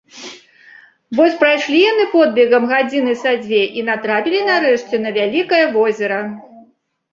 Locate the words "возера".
5.79-6.19